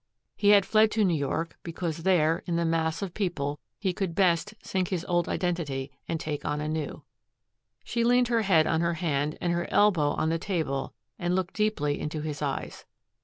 He 0.35 0.49
had 0.49 0.65
fled 0.65 0.89
to 0.93 1.05
New 1.05 1.13
York 1.15 1.59
because 1.61 1.97
there, 1.97 2.41
in 2.47 2.55
the 2.55 2.65
mass 2.65 3.03
of 3.03 3.13
people, 3.13 3.59
he 3.77 3.93
could 3.93 4.15
best 4.15 4.55
sink 4.63 4.87
his 4.87 5.05
old 5.05 5.29
identity 5.29 5.91
and 6.07 6.19
take 6.19 6.43
on 6.43 6.59
a 6.59 6.67
new. 6.67 7.03
She 7.83 8.03
leaned 8.03 8.29
her 8.29 8.41
head 8.41 8.65
on 8.65 8.81
her 8.81 8.95
hand 8.95 9.37
and 9.39 9.53
her 9.53 9.69
elbow 9.71 10.13
on 10.13 10.29
the 10.29 10.39
table 10.39 10.95
and 11.19 11.35
looked 11.35 11.53
deeply 11.53 11.99
into 11.99 12.21
his 12.21 12.41
eyes. 12.41 12.83